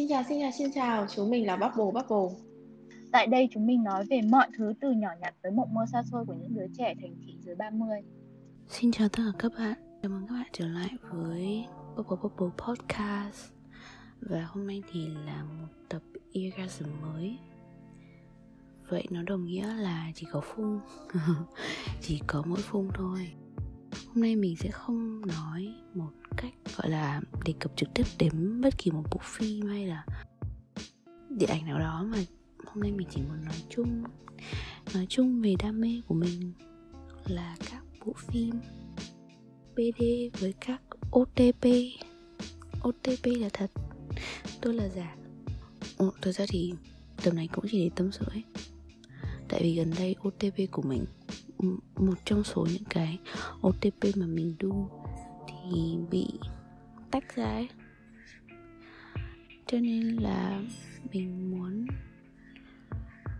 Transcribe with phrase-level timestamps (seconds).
[0.00, 2.38] Xin chào, xin chào, xin chào, chúng mình là Bubble Bubble.
[3.12, 6.02] Tại đây chúng mình nói về mọi thứ từ nhỏ nhặt tới mộng mơ xa
[6.10, 8.00] xôi của những đứa trẻ thành thị dưới 30.
[8.68, 11.64] Xin chào tất cả các bạn, chào mừng các bạn trở lại với
[11.96, 13.52] Bubble Bubble Podcast.
[14.20, 17.38] Và hôm nay thì là một tập Eargasm mới.
[18.88, 20.80] Vậy nó đồng nghĩa là chỉ có phun
[22.00, 23.32] Chỉ có mỗi phun thôi.
[24.06, 28.60] Hôm nay mình sẽ không nói một cách gọi là đề cập trực tiếp đến
[28.60, 30.04] bất kỳ một bộ phim hay là
[31.28, 32.18] điện ảnh nào đó mà
[32.66, 34.04] hôm nay mình chỉ muốn nói chung
[34.94, 36.52] nói chung về đam mê của mình
[37.26, 38.50] là các bộ phim
[39.74, 40.02] BD
[40.40, 41.66] với các OTP
[42.88, 43.70] OTP là thật
[44.60, 45.16] tôi là giả.
[45.96, 46.72] Ồ, thật ra thì
[47.24, 48.42] tầm này cũng chỉ để tâm sự ấy.
[49.48, 51.04] Tại vì gần đây OTP của mình
[51.96, 53.18] một trong số những cái
[53.66, 54.88] OTP mà mình đu
[55.48, 56.26] thì bị
[57.10, 57.68] tách ra ấy.
[59.66, 60.62] Cho nên là
[61.12, 61.86] mình muốn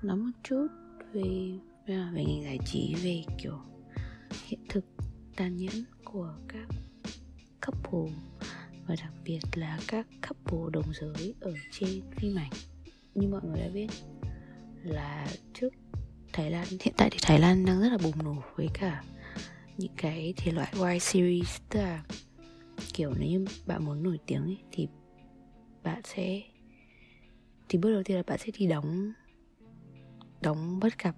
[0.02, 0.66] nói một chút
[1.12, 3.58] về à, về ngành giải trí, về kiểu
[4.46, 4.84] hiện thực
[5.36, 6.68] tàn nhẫn của các
[7.66, 8.12] couple
[8.86, 12.50] và đặc biệt là các couple đồng giới ở trên phim ảnh.
[13.14, 13.88] Như mọi người đã biết
[14.82, 15.70] là trước
[16.32, 19.04] Thái Lan, hiện tại thì Thái Lan đang rất là bùng nổ với cả
[19.76, 22.04] những cái thể loại Y series, tức là
[22.92, 24.88] kiểu nếu như bạn muốn nổi tiếng ấy, thì
[25.82, 26.42] bạn sẽ
[27.68, 29.12] thì bước đầu tiên là bạn sẽ đi đóng
[30.40, 31.14] đóng bất cập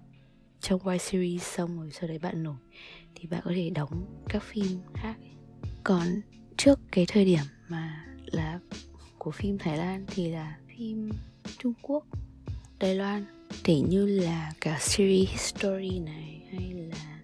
[0.59, 2.55] trong Y series xong rồi sau đấy bạn nổi.
[3.15, 5.31] Thì bạn có thể đóng các phim khác ấy.
[5.83, 6.21] còn
[6.57, 8.59] trước cái thời điểm mà là
[9.17, 11.09] của phim Thái Lan thì là phim
[11.57, 12.05] Trung Quốc
[12.79, 13.25] Đài Loan.
[13.65, 17.19] Để như là cả series history này hay là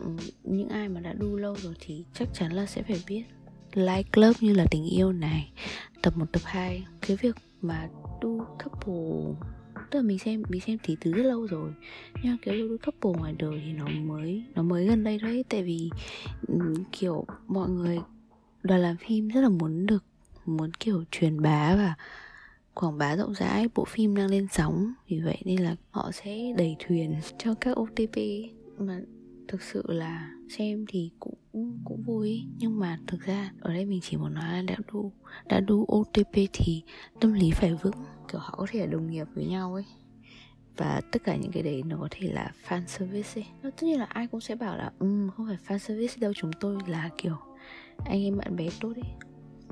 [0.00, 0.06] ừ,
[0.44, 3.24] những ai mà đã đu lâu rồi thì chắc chắn là sẽ phải biết
[3.74, 5.52] like club như là tình yêu này.
[6.02, 7.88] Tập 1 tập 2 cái việc mà
[8.22, 9.46] du couple,
[9.90, 11.72] tức là mình xem mình xem thì từ rất lâu rồi.
[12.22, 15.44] Nhưng mà kiểu du couple ngoài đời thì nó mới nó mới gần đây thôi
[15.48, 15.90] tại vì
[16.92, 17.98] kiểu, mọi người
[18.62, 20.04] đoàn làm phim rất là muốn được,
[20.46, 21.94] muốn kiểu truyền bá và
[22.74, 23.68] quảng bá rộng rãi.
[23.74, 27.76] Bộ phim đang lên sóng, vì vậy nên là họ sẽ đẩy thuyền cho các
[27.80, 28.16] OTP
[28.78, 29.00] mà
[29.48, 31.34] thực sự là xem thì cũng
[31.84, 32.44] cũng vui.
[32.58, 35.12] Nhưng mà thực ra ở đây mình chỉ muốn nói là đã đu
[35.48, 36.82] đã đu OTP thì
[37.20, 37.94] tâm lý phải vững
[38.28, 39.84] kiểu họ có thể là đồng nghiệp với nhau ấy.
[40.76, 43.46] Và tất cả những cái đấy nó có thể là fan service ấy.
[43.62, 46.32] Nó tất nhiên là ai cũng sẽ bảo là um, không phải fan service đâu
[46.36, 47.36] chúng tôi là kiểu
[48.04, 49.12] anh em bạn bè tốt ấy.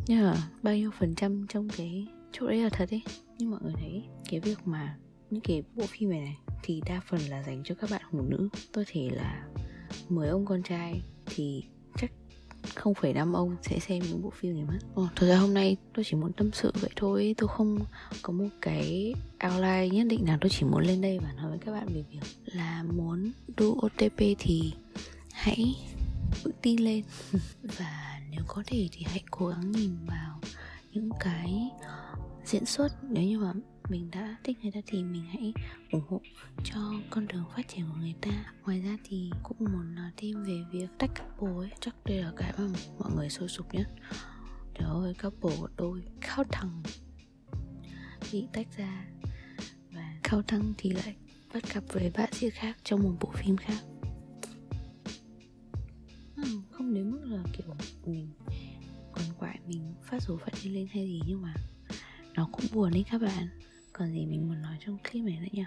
[0.07, 3.03] Nhưng mà bao nhiêu phần trăm trong cái chỗ đấy là thật ấy.
[3.39, 4.97] Nhưng mọi người thấy cái việc mà
[5.31, 8.21] những cái bộ phim này này thì đa phần là dành cho các bạn phụ
[8.21, 8.49] nữ.
[8.73, 9.47] Tôi thể là
[10.09, 11.65] mời ông con trai thì
[12.01, 12.11] chắc
[12.75, 14.79] không phải năm ông sẽ xem những bộ phim này mất.
[14.95, 17.79] Ồ, thật ra hôm nay tôi chỉ muốn tâm sự vậy thôi tôi không
[18.23, 19.15] có một cái
[19.47, 22.05] outline nhất định nào tôi chỉ muốn lên đây và nói với các bạn về
[22.11, 24.73] việc là muốn đu OTP thì
[25.33, 25.75] hãy
[26.45, 27.05] tự tin lên.
[27.63, 30.41] Và nếu có thể thì hãy cố gắng nhìn vào
[30.93, 31.71] những cái
[32.45, 32.89] diễn xuất.
[33.03, 33.53] Nếu như mà
[33.91, 35.53] mình đã thích người ta thì mình hãy
[35.93, 36.21] ủng hộ
[36.65, 38.53] cho con đường phát triển của người ta.
[38.65, 41.71] Ngoài ra thì cũng muốn nói thêm về việc tách couple ấy.
[41.81, 43.89] Chắc đây là cái mà mọi người sôi sục nhất.
[44.75, 46.83] Trời ơi couple của tôi khao thằng
[48.33, 49.07] bị tách ra.
[49.93, 51.15] Và khao thăng thì lại
[51.55, 53.79] bắt gặp với bạn diễn khác trong một bộ phim khác.
[56.37, 57.75] Hmm, không đến mức là kiểu
[58.07, 58.29] mình
[59.13, 61.55] còn quại, mình phát số phát đi lên hay gì nhưng mà
[62.35, 63.49] nó cũng buồn đấy các bạn
[64.01, 65.65] còn gì mình muốn nói trong clip này nữa nhỉ?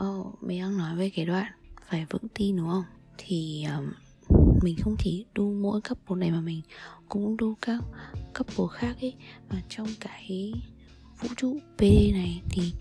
[0.00, 1.52] Oh, mình đang nói về cái đoạn
[1.88, 2.84] phải vững tin đúng không?
[3.18, 3.92] Thì um,
[4.62, 6.62] mình không chỉ đu mỗi couple này mà mình
[7.08, 7.82] cũng đu các
[8.38, 9.14] couple khác ấy.
[9.48, 10.52] Và trong cái
[11.20, 12.72] vũ trụ PD này thì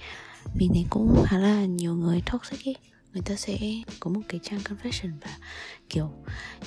[0.59, 2.75] mình thấy cũng khá là nhiều người toxic ấy.
[3.13, 3.57] Người ta sẽ
[3.99, 5.37] có một cái trang confession và
[5.89, 6.11] kiểu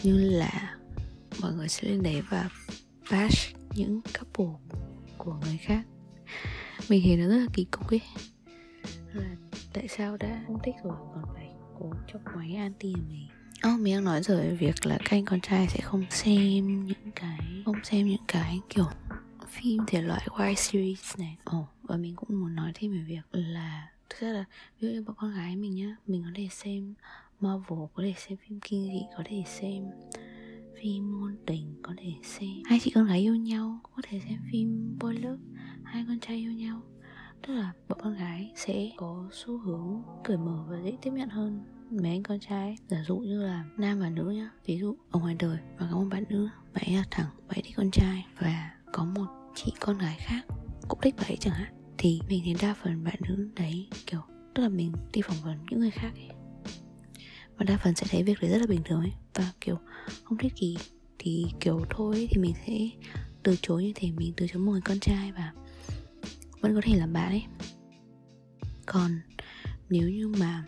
[0.02, 0.76] như là
[1.40, 2.48] mọi người sẽ lên đấy và
[3.10, 4.76] bash những couple
[5.18, 5.82] của người khác
[6.88, 8.00] mình thấy nó rất là kỳ cục ấy.
[9.12, 9.36] Là
[9.72, 11.48] tại sao đã không thích rồi còn phải
[11.78, 13.28] cố chọc máy anti mình?
[13.74, 17.12] Oh, mình đang nói rồi việc là các anh con trai sẽ không xem những
[17.14, 18.86] cái không xem những cái kiểu
[19.48, 21.36] phim thể loại Y series này.
[21.56, 24.44] Oh, và mình cũng muốn nói thêm về việc là thực ra là
[24.80, 26.94] ví dụ như bọn con gái mình nhá mình có thể xem
[27.40, 29.84] Marvel có thể xem phim kinh dị có thể xem
[30.82, 34.38] phim ngôn tình có thể xem hai chị con gái yêu nhau có thể xem
[34.52, 35.42] phim boy love,
[35.84, 36.82] hai con trai yêu nhau.
[37.46, 41.28] Tức là bọn con gái sẽ có xu hướng cởi mở và dễ tiếp nhận
[41.28, 42.76] hơn mấy anh con trai.
[42.88, 44.50] Giả dụ như là nam và nữ nhá.
[44.66, 47.58] Ví dụ, ở ngoài đời và có một bạn nữ, bạn ấy là thẳng bạn
[47.58, 50.46] ấy thích con trai và có một chị con gái khác
[50.88, 54.20] cũng thích bạn ấy chẳng hạn, thì mình thấy đa phần bạn nữ đấy kiểu,
[54.54, 56.28] tức là mình đi phỏng vấn những người khác ấy.
[57.56, 59.12] Và đa phần sẽ thấy việc đấy rất là bình thường ấy.
[59.34, 59.78] Và kiểu
[60.24, 60.76] không thích gì
[61.18, 62.72] thì kiểu thôi thì mình sẽ
[63.42, 65.52] từ chối như thế, mình từ chối một người con trai và
[66.60, 67.44] vẫn có thể làm bạn ấy.
[68.86, 69.20] Còn
[69.90, 70.64] nếu như mà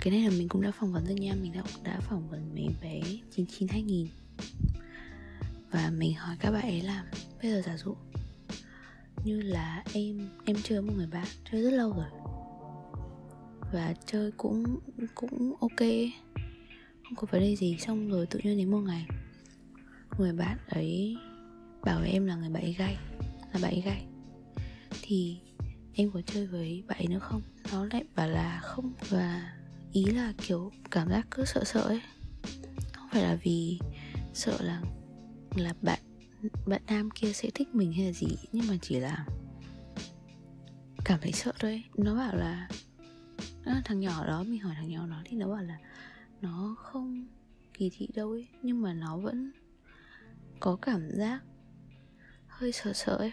[0.00, 2.54] cái này là mình cũng đã phỏng vấn rồi nha, mình đã đã phỏng vấn
[2.54, 4.06] mấy bé 99 2000
[5.70, 7.04] và mình hỏi các bạn ấy là
[7.42, 7.96] bây giờ giả dụ
[9.24, 12.10] như là em em chơi một người bạn, chơi rất lâu rồi
[13.72, 14.80] và chơi cũng
[15.14, 15.80] cũng ok
[17.10, 19.06] không có vấn đề gì xong rồi tự nhiên đến một ngày
[20.18, 21.16] người bạn ấy
[21.84, 22.96] bảo với em là người bạn ấy gay
[23.52, 24.06] là bạn ấy gay
[25.02, 25.40] thì
[25.94, 27.42] em có chơi với bạn ấy nữa không?
[27.72, 29.52] Nó lại bảo là không và
[29.92, 32.00] ý là kiểu cảm giác cứ sợ sợ ấy.
[32.92, 33.78] Không phải là vì
[34.34, 34.82] sợ là
[35.56, 35.98] là bạn
[36.66, 39.26] bạn nam kia sẽ thích mình hay là gì nhưng mà chỉ là
[41.04, 41.84] cảm thấy sợ thôi.
[41.96, 42.68] Nó bảo là
[43.64, 45.22] à, thằng nhỏ đó mình hỏi thằng nhỏ đó.
[45.24, 45.78] Thì nó bảo là
[46.40, 47.26] nó không
[47.74, 49.52] kỳ thị đâu ấy nhưng mà nó vẫn
[50.60, 51.40] có cảm giác
[52.46, 53.32] hơi sợ sợ ấy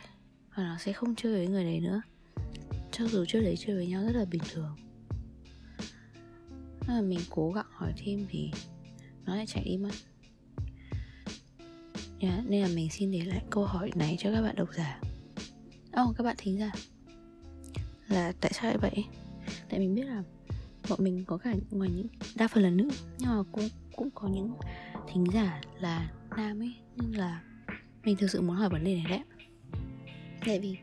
[0.55, 2.01] và nó sẽ không chơi với người đấy nữa.
[2.91, 4.75] Cho dù trước đấy chơi với nhau rất là bình thường.
[6.87, 8.51] Mà mình cố gắng hỏi thêm thì
[9.25, 9.91] nó lại chạy đi mất.
[12.19, 15.01] Yeah, nên là mình xin để lại câu hỏi này cho các bạn độc giả.
[16.01, 16.71] Oh, các bạn thính giả.
[18.07, 19.05] Là tại sao lại vậy?
[19.69, 20.23] Tại mình biết là
[20.89, 22.89] bọn mình có cả ngoài những đa phần là nữ,
[23.19, 24.53] nhưng mà cũng cũng có những
[25.07, 26.75] thính giả là nam ấy.
[26.95, 27.43] Nhưng là
[28.03, 29.23] mình thực sự muốn hỏi vấn đề này đấy
[30.47, 30.77] tại vì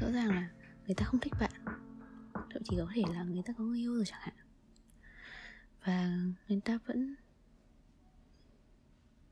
[0.00, 0.48] rõ ràng là
[0.86, 1.50] người ta không thích bạn.
[2.34, 4.34] Thậm chí có thể là người ta có người yêu rồi chẳng hạn.
[5.84, 6.18] Và
[6.48, 7.14] người ta vẫn,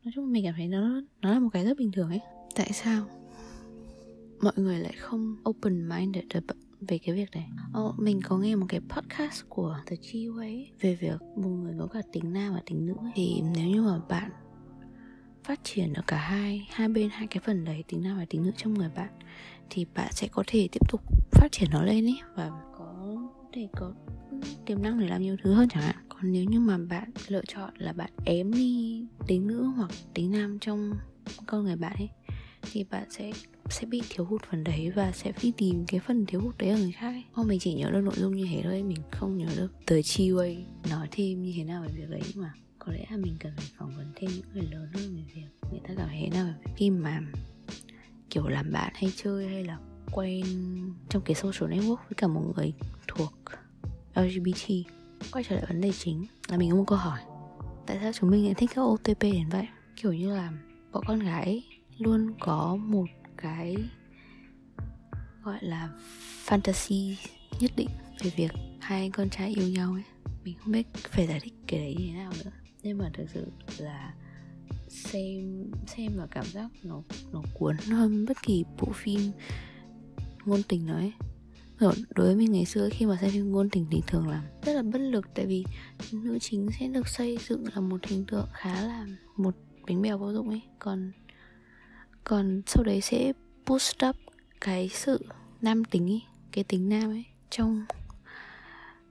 [0.05, 2.21] nói chung mình cảm thấy nó nó là một cái rất bình thường ấy.
[2.55, 3.09] Tại sao
[4.41, 6.25] mọi người lại không open minded
[6.81, 7.49] về cái việc này.
[7.81, 11.75] Oh, mình có nghe một cái podcast của The Chi Way về việc một người
[11.79, 14.31] có cả tính nam và tính nữ thì nếu như mà bạn
[15.45, 18.43] phát triển ở cả hai hai bên hai cái phần đấy tính nam và tính
[18.43, 19.11] nữ trong người bạn
[19.71, 21.01] thì bạn sẽ có thể tiếp tục
[21.31, 23.17] phát triển nó lên ấy và có
[23.53, 23.93] thể có
[24.67, 25.97] tiềm năng để làm nhiều thứ hơn chẳng hạn.
[26.09, 30.31] Còn nếu như mà bạn lựa chọn là bạn ém đi tính nữ hoặc tính
[30.31, 30.93] nam trong
[31.47, 32.09] con người bạn ấy
[32.73, 33.33] thì bạn sẽ
[33.73, 36.71] sẽ bị thiếu hụt phần đấy và sẽ đi tìm cái phần thiếu hụt đấy
[36.71, 37.25] ở người khác ấy.
[37.33, 40.03] Không mình chỉ nhớ được nội dung như thế thôi, mình không nhớ được tới
[40.03, 42.53] chi quay nói thêm như thế nào về việc đấy mà.
[42.79, 45.69] Có lẽ là mình cần phải phỏng vấn thêm những người lớn hơn về việc
[45.71, 47.21] người ta cảm thấy thế nào về khi mà,
[48.31, 49.79] kiểu, làm bạn hay chơi hay là
[50.13, 50.45] quen
[51.09, 52.73] trong cái social network với cả một người
[53.09, 53.33] thuộc
[54.15, 54.71] LGBT
[55.33, 57.21] quay trở lại vấn đề chính là mình có một câu hỏi.
[57.87, 59.67] Tại sao chúng mình lại thích các OTP đến vậy?
[59.97, 60.53] Kiểu như là
[60.93, 61.65] bọn con gái
[61.99, 63.05] luôn có một
[63.37, 63.77] cái
[65.43, 65.89] gọi là
[66.47, 67.15] fantasy
[67.61, 67.89] nhất định
[68.23, 70.03] về việc hai con trai yêu nhau ấy.
[70.45, 72.51] Mình không biết phải giải thích cái đấy như thế nào nữa.
[72.83, 73.47] Nhưng mà thực sự
[73.79, 74.15] là
[74.89, 77.03] xem xem và cảm giác nó
[77.33, 79.21] nó cuốn hơn bất kỳ bộ phim
[80.45, 81.13] ngôn tình nói
[82.15, 84.73] đối với mình ngày xưa khi mà xem phim ngôn tình thì thường là rất
[84.73, 85.65] là bất lực, tại vì
[86.13, 89.07] nữ chính sẽ được xây dựng là một hình tượng khá là
[89.37, 89.57] một
[89.89, 90.63] bánh bèo vô dụng ấy.
[90.79, 91.13] Còn
[92.29, 93.33] còn sau đấy sẽ
[93.67, 94.17] boost up
[94.61, 95.25] cái sự
[95.63, 97.87] nam tính ấy cái tính nam ấy trong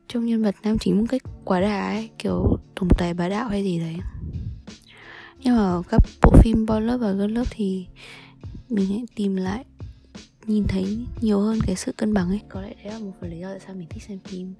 [0.07, 3.49] trong nhân vật nam chính một cách quá đà ấy, kiểu tổng tài bá đạo
[3.49, 3.95] hay gì đấy.
[5.39, 7.85] Nhưng mà các bộ phim boy love và girl love thì
[8.69, 9.65] mình hãy tìm lại,
[10.45, 12.41] nhìn thấy nhiều hơn cái sự cân bằng ấy.
[12.49, 14.53] Có lẽ đấy là một phần lý do tại sao mình thích xem phim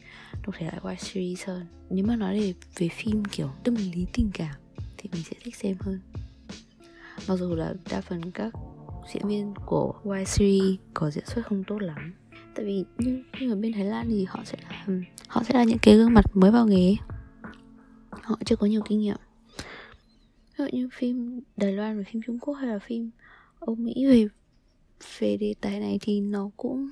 [0.43, 1.65] thuộc thể loại Y series hơn.
[1.89, 4.55] Nếu mà nói về về phim kiểu tâm lý tình cảm
[4.97, 6.00] thì mình sẽ thích xem hơn
[7.27, 8.53] mặc dù là đa phần các
[9.13, 12.13] diễn viên của Y series có diễn xuất không tốt lắm.
[12.55, 14.86] Tại vì nhưng nhưng ở bên Thái Lan thì họ sẽ là
[15.27, 16.96] họ sẽ là những cái gương mặt mới vào nghề.
[18.10, 19.17] Họ chưa có nhiều kinh nghiệm.
[20.58, 23.12] Ví dụ như phim Đài Loan và phim Trung Quốc hay là phim
[23.60, 24.27] Âu Mỹ về
[25.20, 26.89] về đề tài này thì nó cũng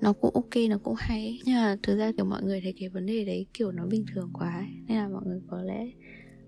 [0.00, 1.40] nó cũng ok, nó cũng hay.
[1.44, 4.04] Nhưng mà thực ra kiểu mọi người thấy cái vấn đề đấy kiểu nó bình
[4.14, 4.66] thường quá ấy.
[4.86, 5.90] nên là mọi người có lẽ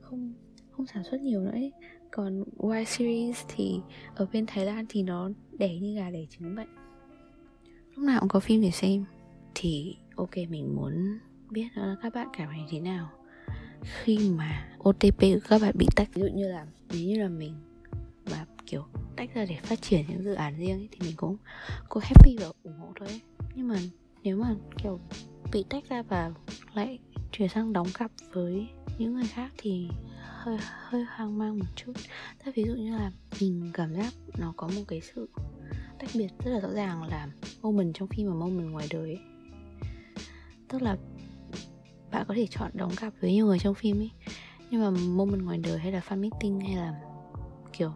[0.00, 0.32] không
[0.80, 1.72] không sản xuất nhiều nữa ấy.
[2.10, 2.44] còn
[2.74, 3.80] Y series thì
[4.14, 6.66] ở bên Thái Lan thì nó đẻ như gà đẻ trứng vậy
[7.94, 9.04] lúc nào cũng có phim để xem
[9.54, 11.18] thì ok mình muốn
[11.50, 13.10] biết là các bạn cảm thấy thế nào
[13.82, 17.28] khi mà OTP của các bạn bị tách ví dụ như là nếu như là
[17.28, 17.54] mình
[18.30, 18.84] mà kiểu
[19.16, 21.36] tách ra để phát triển những dự án riêng ấy, thì mình cũng
[21.88, 23.20] cũng happy và ủng hộ thôi ấy.
[23.54, 23.76] nhưng mà
[24.22, 25.00] nếu mà kiểu
[25.52, 26.32] bị tách ra và
[26.74, 26.98] lại
[27.32, 28.68] chuyển sang đóng cặp với
[28.98, 29.88] những người khác thì
[30.40, 31.92] hơi hơi hoang mang một chút.
[32.38, 35.28] Thế ví dụ như là mình cảm giác nó có một cái sự
[35.98, 37.28] tách biệt rất là rõ ràng là
[37.62, 39.20] moment trong phim và moment ngoài đời ấy.
[40.68, 40.96] tức là
[42.10, 44.10] bạn có thể chọn đóng cặp với nhiều người trong phim ấy,
[44.70, 47.00] nhưng mà moment ngoài đời hay là fan meeting hay là
[47.72, 47.92] kiểu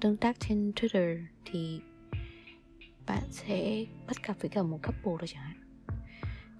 [0.00, 1.80] tương tác trên twitter thì
[3.06, 5.56] bạn sẽ bắt cặp với cả một couple thôi chẳng hạn.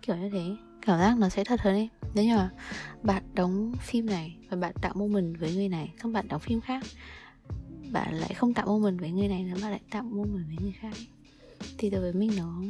[0.02, 2.50] Kiểu như thế, cảm giác nó sẽ thật hơn ấy nếu như là
[3.02, 6.60] bạn đóng phim này và bạn tạo moment với người này xong bạn đóng phim
[6.60, 6.84] khác,
[7.92, 10.74] bạn lại không tạo moment với người này nữa mà lại tạo moment với người
[10.80, 10.92] khác.
[11.78, 12.62] Thì đối với mình nó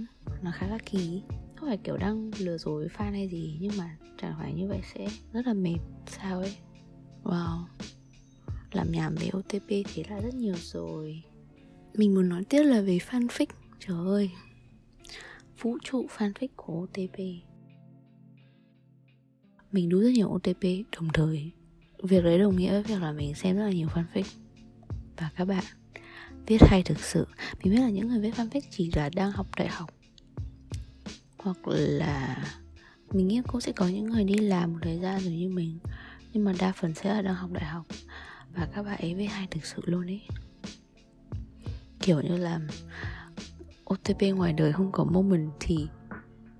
[0.42, 1.22] nó khá là kỳ.
[1.56, 4.80] Không phải kiểu đang lừa dối fan hay gì, nhưng mà chẳng phải như vậy
[4.94, 6.56] sẽ rất là mệt, sao ấy?
[7.24, 7.64] Wow.
[8.72, 11.22] Làm nhảm về OTP thì là rất nhiều rồi.
[11.94, 13.46] Mình muốn nói tiếp là về fanfic.
[13.78, 14.30] Trời ơi.
[15.60, 17.45] Vũ trụ fanfic của OTP
[19.76, 20.62] mình đu rất nhiều OTP
[20.96, 21.52] đồng thời.
[22.02, 24.24] Việc đấy đồng nghĩa với việc là mình xem rất là nhiều fanfic.
[25.16, 25.64] Và các bạn
[26.46, 27.26] viết hay thực sự,
[27.62, 29.90] mình biết là những người viết fanfic chỉ là đang học đại học.
[31.38, 32.44] Hoặc là
[33.12, 35.78] mình nghĩ cũng sẽ có những người đi làm một thời gian rồi như mình,
[36.32, 37.86] nhưng mà đa phần sẽ là đang học đại học.
[38.54, 40.22] Và các bạn ấy viết hay thực sự luôn ấy.
[42.00, 42.60] Kiểu như là
[43.94, 45.86] OTP ngoài đời không có moment thì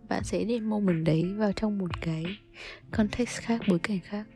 [0.08, 2.24] bạn sẽ đem moment đấy vào trong một cái
[2.92, 4.26] context khác, bối cảnh khác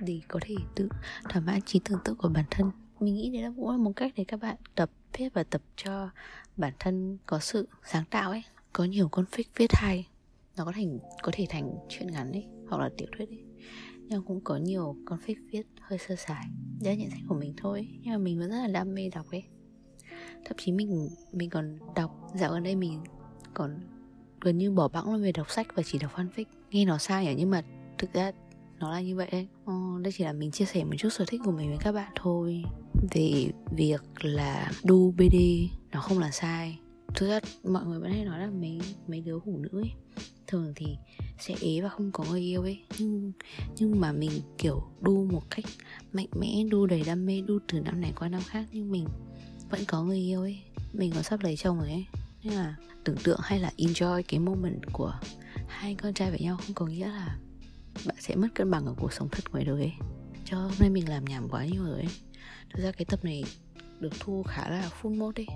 [0.00, 0.88] để có thể tự
[1.28, 2.70] thỏa mãn trí tưởng tượng của bản thân.
[3.00, 5.62] Mình nghĩ đấy là cũng là một cách để các bạn tập viết và tập
[5.76, 6.10] cho
[6.56, 10.08] bản thân có sự sáng tạo ấy, có nhiều config viết hay.
[10.56, 13.44] Nó có thành, có thể thành chuyện ngắn ấy, hoặc là tiểu thuyết ấy.
[14.08, 16.44] Nhưng cũng có nhiều config viết hơi sơ sài,
[16.82, 17.88] đấy là nhận xét của mình thôi.
[18.02, 19.44] Nhưng mà mình vẫn rất là đam mê đọc ấy.
[20.44, 23.04] Thậm chí mình mình còn đọc, dạo gần đây mình
[23.54, 23.80] còn
[24.40, 27.24] gần như bỏ bẵng luôn về đọc sách và chỉ đọc fanfic nghe nó sai
[27.24, 27.62] nhỉ nhưng mà
[27.98, 28.32] thực ra
[28.78, 29.46] nó là như vậy đấy.
[29.64, 31.92] Ờ, đây chỉ là mình chia sẻ một chút sở thích của mình với các
[31.92, 32.62] bạn thôi.
[33.10, 35.36] Về việc là đu bd
[35.92, 36.78] nó không là sai.
[37.14, 39.92] Thực ra mọi người vẫn hay nói là mấy mấy đứa phụ nữ ấy
[40.46, 40.86] thường thì
[41.38, 42.82] sẽ ế và không có người yêu ấy.
[42.98, 43.32] Nhưng
[43.76, 45.64] nhưng mà mình kiểu đu một cách
[46.12, 49.06] mạnh mẽ đu đầy đam mê đu từ năm này qua năm khác nhưng mình
[49.70, 50.58] vẫn có người yêu ấy.
[50.92, 52.06] Mình còn sắp lấy chồng rồi ấy.
[52.44, 55.14] Nên là tưởng tượng hay là enjoy cái moment của
[55.68, 57.38] hai con trai với nhau không có nghĩa là
[58.06, 59.92] bạn sẽ mất cân bằng ở cuộc sống thật ngoài đời ấy.
[60.44, 62.08] Cho hôm nay mình làm nhảm quá nhiều rồi ấy.
[62.70, 63.44] Thực ra cái tập này
[64.00, 65.46] được thu khá là full mode ấy.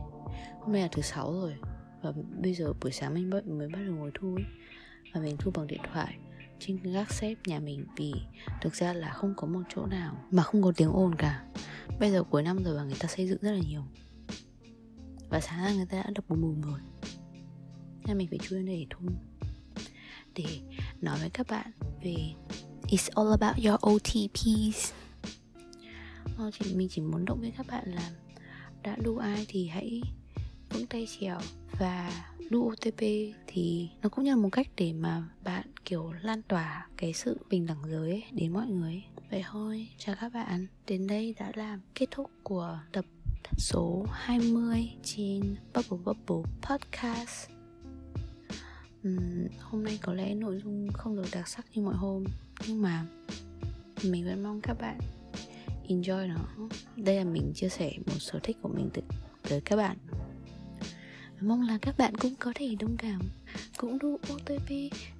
[0.60, 1.54] Hôm nay là thứ sáu rồi
[2.02, 2.12] và
[2.42, 4.44] bây giờ buổi sáng mình mới, mới bắt đầu ngồi thu ấy.
[5.14, 6.16] Và mình thu bằng điện thoại
[6.58, 8.12] trên gác xếp nhà mình vì
[8.60, 11.44] thực ra là không có một chỗ nào mà không có tiếng ồn cả.
[12.00, 13.82] Bây giờ cuối năm rồi và người ta xây dựng rất là nhiều.
[15.28, 16.80] Và sáng ra người ta đã đập bùm bùm rồi
[18.06, 19.06] nên mình phải chui lên đây để thu
[20.34, 20.60] để
[21.00, 21.70] nói với các bạn
[22.02, 22.16] về
[22.82, 24.92] It's all about your OTPs
[26.38, 28.10] ờ, chỉ, Mình chỉ muốn động viên các bạn là
[28.82, 30.02] đã đu ai thì hãy
[30.70, 31.38] vững tay trèo
[31.78, 33.00] và đu OTP
[33.46, 37.38] thì nó cũng như là một cách để mà bạn kiểu lan tỏa cái sự
[37.50, 39.02] bình đẳng giới ấy đến mọi người.
[39.30, 40.66] Vậy thôi, chào các bạn.
[40.86, 43.04] Đến đây đã là kết thúc của tập
[43.58, 47.59] số 20 trên Bubble Bubble Podcast
[49.08, 52.24] uhm, Hôm nay có lẽ nội dung không được đặc sắc như mọi hôm
[52.66, 53.04] Nhưng mà
[54.04, 54.98] mình vẫn mong các bạn
[55.88, 59.02] enjoy nó Đây là mình chia sẻ một sở thích của mình tới,
[59.48, 59.96] tới các bạn
[61.40, 63.20] Mong là các bạn cũng có thể đồng cảm
[63.76, 64.70] Cũng đu OTP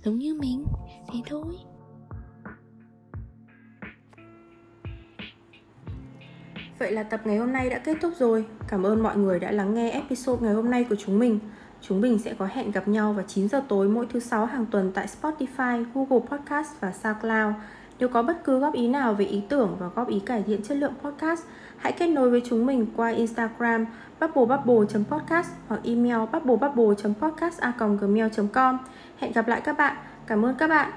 [0.04, 0.64] giống như mình
[1.12, 1.54] Thì thôi
[6.80, 8.44] Vậy là tập ngày hôm nay đã kết thúc rồi.
[8.68, 11.38] Cảm ơn mọi người đã lắng nghe episode ngày hôm nay của chúng mình.
[11.82, 14.66] Chúng mình sẽ có hẹn gặp nhau vào 9 giờ tối mỗi thứ sáu hàng
[14.66, 17.54] tuần tại Spotify, Google Podcast và SoundCloud.
[17.98, 20.62] Nếu có bất cứ góp ý nào về ý tưởng và góp ý cải thiện
[20.62, 21.42] chất lượng podcast,
[21.76, 23.86] hãy kết nối với chúng mình qua Instagram
[24.20, 28.78] bubblebubble.podcast hoặc email bubblebubble.podcast.gmail.com
[29.18, 29.96] Hẹn gặp lại các bạn.
[30.26, 30.90] Cảm ơn các bạn.